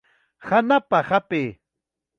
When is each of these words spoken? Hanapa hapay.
Hanapa 0.47 0.99
hapay. 1.09 1.47